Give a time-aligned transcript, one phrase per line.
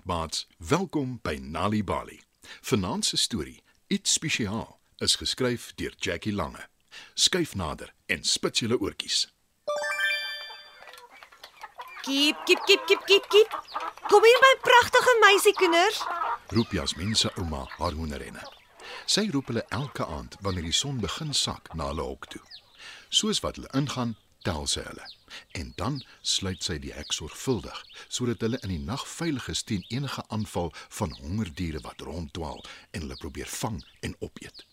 [0.00, 2.20] Goeienaand maats, welkom by Nali Bali.
[2.60, 6.68] Vanaand se storie, iets spesiaal, is geskryf deur Jackie Lange.
[7.14, 9.34] Skyf nader en spits julle oortjies.
[12.02, 13.58] Kiep, kiep, kiep, kiep, kiep, kiep.
[14.08, 16.04] Kom hier my pragtige meisiekinders.
[16.48, 18.46] Roep Jasmin se ouma haar hoenderenne.
[19.04, 22.42] Sy roep hulle elke aand wanneer die son begin sak na hulle hok toe.
[23.08, 25.06] Soos wat hulle ingaan, tel sy hulle.
[25.52, 29.84] En dan sluit sy die hek sorgvuldig sodat hulle in die nag veilig is teen
[29.88, 34.66] enige aanval van hongerdiere wat ronddwaal en hulle probeer vang en opeet.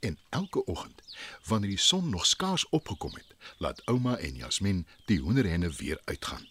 [0.00, 1.02] En elke oggend,
[1.44, 6.48] wanneer die son nog skaars opgekom het, laat ouma en Jasmin die hoenderhenne weer uitgaan.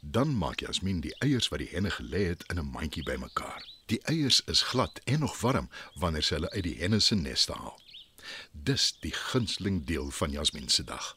[0.00, 3.66] Dan maak Jasmin die eiers wat die henne gelê het in 'n mandjie bymekaar.
[3.86, 7.52] Die eiers is glad en nog warm wanneer sy hulle uit die henne se neste
[7.52, 7.80] haal.
[8.52, 11.16] Dis die gunsteling deel van Jasmin se dag.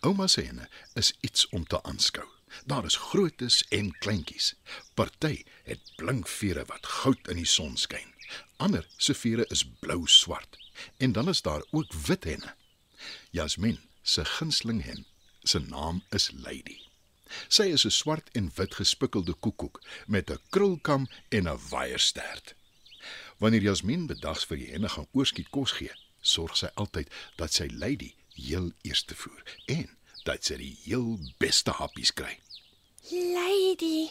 [0.00, 2.28] Ouma se henne is iets om te aanskou.
[2.64, 4.54] Daar is grootes en kleintjies.
[4.94, 8.14] Party het blink vere wat goud in die son skyn.
[8.56, 10.58] Ander se vere is blou-swart.
[10.96, 12.54] En dan is daar ook wit henne.
[13.30, 15.06] Jasmin se gunsteling hen,
[15.42, 16.78] se naam is Lady.
[17.48, 22.54] Sy is 'n swart en wit gespikkelde koekoek met 'n krulkam en 'n waierstert.
[23.38, 27.68] Wanneer Jasmin bedags vir die henne gaan oorskiet kos gee, sorg sy altyd dat sy
[27.72, 29.88] Lady heel eerste voer en
[30.24, 32.34] dat sy die heel beste happies kry.
[33.10, 34.08] Lady,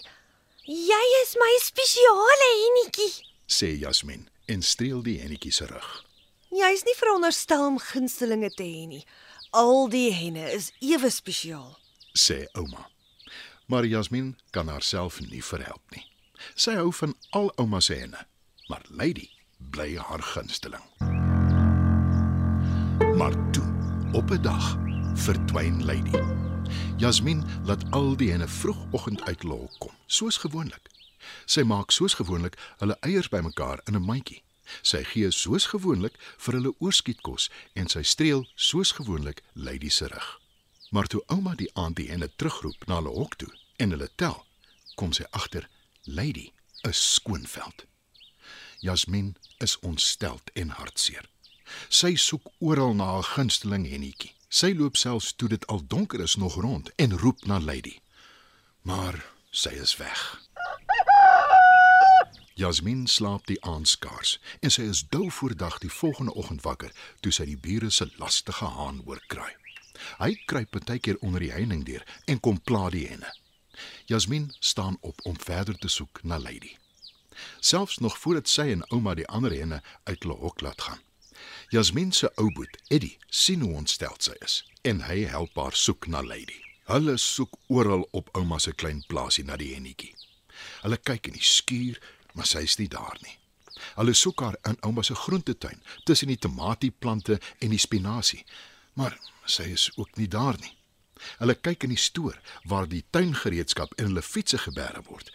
[0.66, 3.12] jy is my spesiale hennetjie.
[3.48, 5.90] sê Jasmin en streel die hennetjie se rug.
[6.52, 9.04] Jy's nie veronderstel om gunstelinge te hê nie.
[9.56, 11.78] Al die henne is ewe spesiaal.
[12.18, 12.88] sê ouma.
[13.68, 16.06] Maar Jasmin kan haarself nie verhelp nie.
[16.56, 18.26] Sy hou van al ouma se henne,
[18.70, 20.84] maar Lady bly haar gunsteling.
[23.18, 23.67] Maar toe,
[24.12, 24.78] op 'n dag,
[25.14, 26.20] verdwyn Lady.
[26.98, 30.90] Jasmin laat al die henne vroegoggend uit hulle hok kom, soos gewoonlik.
[31.46, 34.44] Sy maak soos gewoonlik hulle eiers bymekaar in 'n mandjie.
[34.82, 40.40] Sy gee soos gewoonlik vir hulle oorskietkos en sy streel soos gewoonlik Lady se rug.
[40.90, 44.46] Maar toe ouma die aand die henne terugroep na hulle hok toe en hulle tel,
[44.96, 45.70] kom sy agter
[46.04, 46.52] Lady
[46.82, 47.86] is skoonveld.
[48.80, 51.30] Jasmin is ontsteld en hartseer.
[51.90, 54.34] Sy soek oral na haar gunsteling hennetjie.
[54.50, 58.00] Sy loop selfs toe dit al donker is nog rond en roep na Lady.
[58.82, 60.22] Maar sy is weg.
[62.58, 66.94] Jasmin slaap die aand skaars en sy is dou voor dag die volgende oggend wakker
[67.22, 69.54] toe sy die bure se lastige haan hoor kraai.
[70.18, 73.30] Hy kruip partykeer onder die heining deur en kom pla die henne.
[74.10, 76.74] Jasmin staan op om verder te soek na Lady.
[77.60, 81.04] Selfs nog voordat sy en ouma die ander henne uit hulle hok laat gaan.
[81.70, 86.06] Jasmin se ou boet, Eddie, sien hoe ontsteld sy is en hy help haar soek
[86.08, 86.62] na Lady.
[86.88, 90.14] Hulle soek oral op ouma se klein plaasie na die hennetjie.
[90.86, 91.98] Hulle kyk in die skuur,
[92.32, 93.36] maar sy is nie daar nie.
[93.98, 98.46] Hulle soek haar in ouma se groentetuin tussen die tomatieplante en die spinasie,
[98.96, 100.72] maar sy is ook nie daar nie.
[101.42, 105.34] Hulle kyk in die stoor waar die tuingereedskap en hulle fietsse geberre word,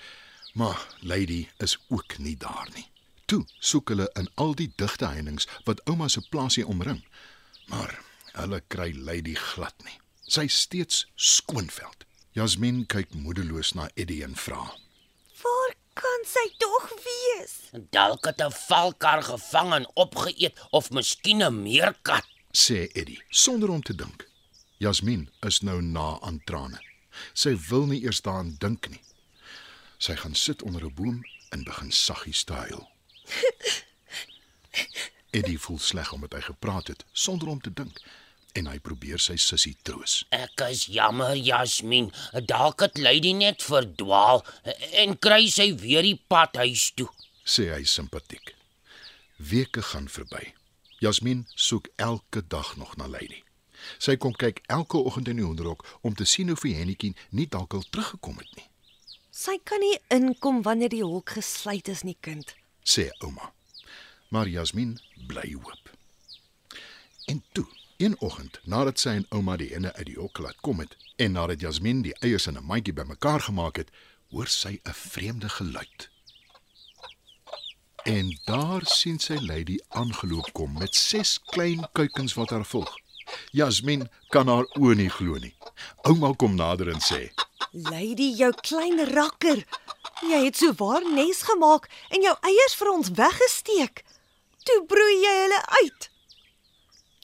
[0.56, 2.88] maar Lady is ook nie daar nie.
[3.26, 7.04] Toe soek hulle in al die digte heininge wat ouma se plaasie omring,
[7.66, 8.00] maar
[8.32, 9.98] hulle kry Lady glad nie.
[10.26, 12.06] Sy is steeds skoonveld.
[12.32, 14.62] Jasmin kyk moedeloos na Eddie en vra:
[15.42, 17.54] Waar kan sy tog wees?
[17.90, 22.26] Dalk het 'n valkar gevang en opgeëet of miskien 'n meerkat.
[22.52, 24.28] sê Eddie sonder om te dink.
[24.78, 26.80] Jasmin is nou na aan trane.
[27.34, 29.00] Sy wil nie eers daaraan dink nie.
[29.98, 32.91] Sy gaan sit onder 'n boom en begin saggies te huil.
[35.32, 37.98] Eddie voel sleg omdat hy gepraat het sonder om te dink
[38.52, 40.18] en hy probeer sy sussie troos.
[40.36, 42.10] Ek is jammer, Jasmin.
[42.44, 44.42] Dalk het Lady net verdwaal
[45.00, 47.08] en kry sy weer die pad huis toe.
[47.44, 48.52] sê hy simpatiek.
[49.38, 50.52] Weke gaan verby.
[51.02, 53.40] Jasmin soek elke dag nog na Lady.
[53.98, 57.48] Sy kom kyk elke oggend in die hoenderhok om te sien of die hennetjie nie
[57.50, 58.68] dalk al teruggekom het nie,
[59.32, 62.52] Sy kan nie inkom wanneer die hok gesluit is nie, kind.
[62.84, 63.48] sê ouma.
[64.32, 65.90] Maar Jasmin bly hoop.
[67.24, 70.80] En toe, een oggend, nadat sy en ouma die henne uit die hok laat kom
[70.80, 73.90] het en nadat Jasmin die eiers in 'n mandjie bymekaar gemaak het,
[74.30, 76.08] hoor sy 'n vreemde geluid.
[78.04, 82.96] En daar sien sy Lady aangeloop kom met ses klein kuikens wat haar volg.
[83.50, 85.54] Jasmin kan haar oë nie glo nie.
[86.02, 87.32] Ouma kom nader en sê:
[87.72, 89.66] Lady, jou klein rakker.
[90.22, 94.04] Jy het so waar nes gemaak en jou eiers vir ons weggesteek.
[94.68, 96.08] Toe broei jy hulle uit.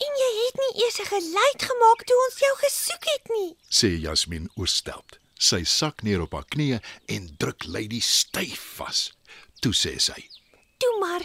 [0.06, 3.56] En jy het nie eers 'n geluid gemaak toe ons jou gesoek het nie.
[3.79, 5.19] sê Jasmin oorstelp.
[5.38, 9.12] Sy sak neer op haar knieë en druk Lady styf vas.
[9.61, 10.31] Toe sê sy:
[10.79, 11.23] Toe maar,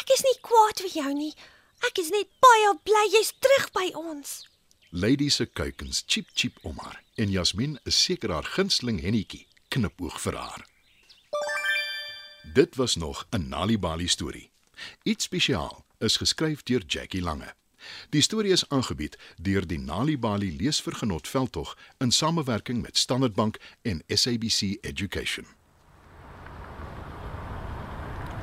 [0.00, 1.34] ek is nie kwaad vir jou nie.
[1.86, 4.48] Ek is net baie bly jy's terug by ons.
[4.90, 10.20] Lady se kuikens chip chip om haar en Jasmin is seker haar gunsteling hennetjie knipoog
[10.20, 10.66] vir haar.
[12.54, 14.50] Dit was nog 'n Nalibali storie.
[15.02, 17.54] Iets spesiaal is geskryf deur Jackie Lange.
[18.10, 24.02] Die storie is aangebied deur die Nalibali Leesvergenot veldtog in samewerking met Standard Bank en
[24.06, 25.46] SABC Education.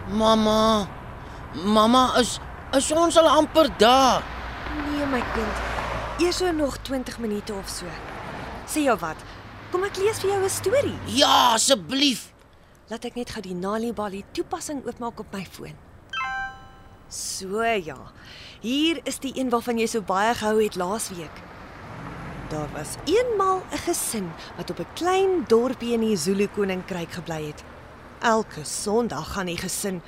[0.09, 0.87] Mamma.
[1.63, 2.39] Mamma is
[2.75, 4.23] is ons al amper daar.
[4.91, 5.63] Nee my kind.
[6.19, 7.85] Eers so nog 20 minute of so.
[8.67, 9.17] Sê jou wat?
[9.71, 10.97] Kom ek lees vir jou 'n storie.
[11.05, 12.33] Ja, asseblief.
[12.87, 15.75] Laat ek net gou die Nali Bali toepassing oopmaak op my foon.
[17.10, 18.12] So ja.
[18.62, 21.44] Hier is die een waarvan jy so baie gehou het laasweek.
[22.50, 27.46] Daar was eenmal 'n gesin wat op 'n klein dorpie in die Zulu koninkryk gebly
[27.48, 27.63] het.
[28.22, 30.02] Elke Sondag gaan die gesin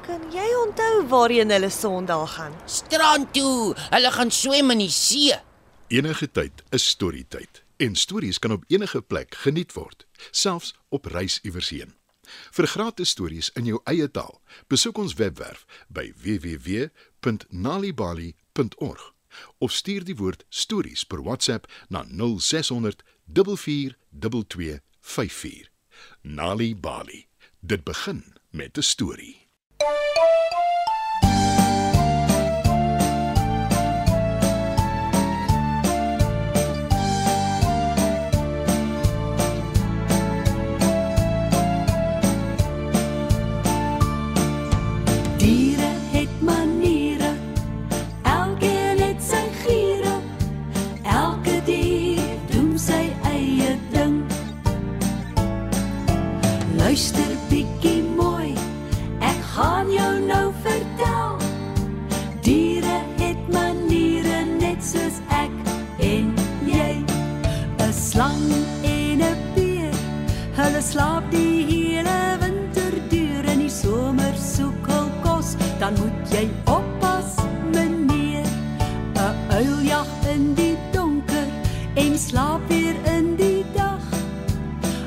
[0.00, 2.54] Kan jy onthou waarheen hulle Sondag gaan?
[2.64, 3.76] Strand toe.
[3.90, 5.36] Hulle gaan swem in die see.
[5.88, 11.38] Enige tyd is storietyd en stories kan op enige plek geniet word, selfs op reis
[11.42, 11.99] iewers heen.
[12.52, 19.12] Vir gratis stories in jou eie taal, besoek ons webwerf by www.nalibali.org
[19.58, 25.70] of stuur die woord stories per WhatsApp na 0600 44224.
[26.22, 27.26] Nali Bali.
[27.60, 29.48] Dit begin met 'n storie.
[69.10, 69.94] En 'n beer,
[70.58, 76.46] hulle slaap die hele winter deur in die somer soek hul kos, dan moet jy
[76.64, 77.30] oppas,
[77.74, 78.46] meneer.
[79.16, 81.48] 'n Uil jag in die donker
[81.94, 84.04] en slaap weer in die dag.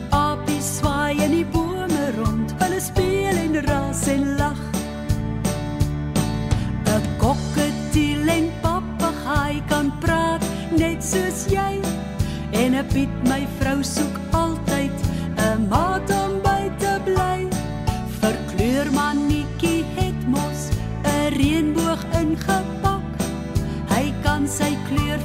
[0.10, 4.62] Apies swaai in die bome rond, hulle speel en ras en lag.
[6.86, 10.44] 'n Kokketiel en papegaai kan praat
[10.78, 11.80] net soos jy.
[12.52, 13.48] En 'n Piet my
[21.38, 23.22] reënboog ingepak.
[23.90, 25.22] Hy kan sy kleur